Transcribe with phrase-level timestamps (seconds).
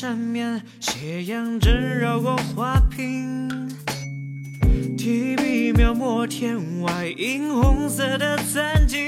[0.00, 3.68] 扇面，斜阳正绕过花瓶。
[4.96, 8.98] 提笔描摹天外映红色的残景。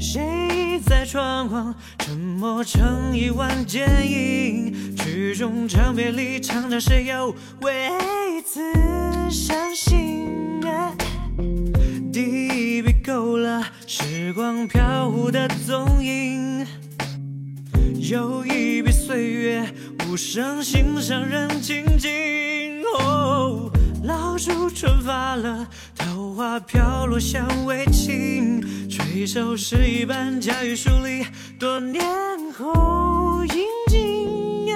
[0.00, 4.96] 谁在窗框沉默成一弯剪影？
[4.96, 7.90] 曲终长别离，唱着谁又为
[8.46, 8.62] 此
[9.30, 10.62] 伤心？
[12.10, 16.66] 第一笔勾勒时光飘忽的踪影，
[18.10, 19.64] 又一笔岁月
[20.08, 22.82] 无声心上人静静。
[22.98, 23.70] 哦，
[24.02, 31.24] 老树春发了，桃花飘落香未尽，垂首诗一般驾驭疏离，
[31.60, 32.04] 多年
[32.58, 34.74] 后应景。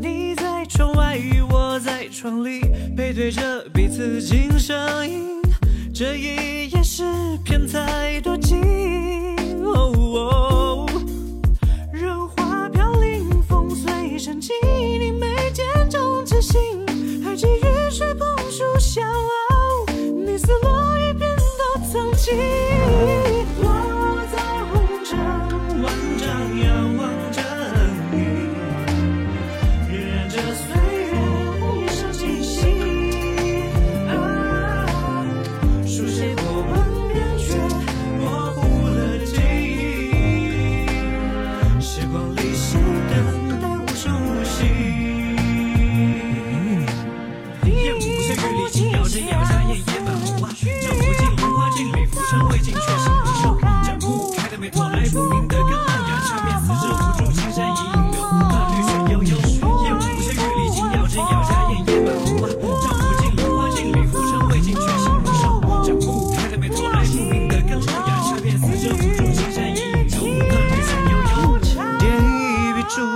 [0.00, 1.18] 你在窗外，
[1.50, 2.60] 我在窗里，
[2.96, 5.42] 背对着彼此经声音。
[5.92, 7.02] 这一夜是
[7.44, 8.62] 骗才多情，
[14.40, 16.84] 随深情，你眉间种痴心，
[17.22, 22.79] 还记雨水捧树笑傲，你似落叶变到苍青。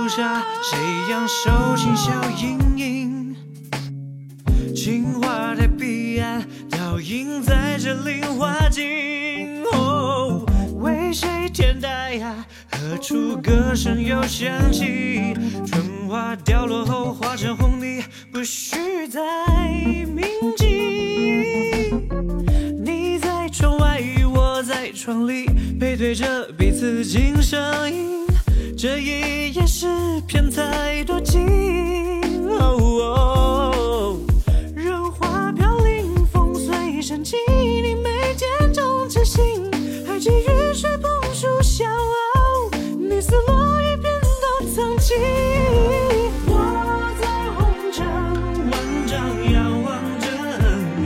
[0.05, 0.77] 一笔朱砂，谁
[1.09, 3.35] 扬手心笑盈盈？
[4.75, 9.63] 青花的彼岸，倒映在这菱花镜。
[10.77, 12.45] 为谁添黛呀？
[12.71, 15.33] 何处歌声又响起？
[15.65, 19.19] 春花凋落后化成红泥，不需再
[20.05, 20.23] 铭
[20.55, 21.95] 记。
[22.77, 25.47] 你在窗外，我在窗里，
[25.79, 28.24] 背对着彼此经声音。
[28.77, 29.87] 这一页诗
[30.27, 31.41] 篇太多情
[32.49, 34.17] 哦哦
[34.75, 39.71] 如花飘零风随身起你眉间中痴心
[40.05, 41.85] 还记雨水捧树笑
[42.99, 45.13] 你似落雨偏躲藏起
[46.47, 47.25] 我在
[47.55, 48.05] 红尘
[48.71, 49.15] 万丈
[49.53, 50.27] 遥望着
[50.99, 51.01] 你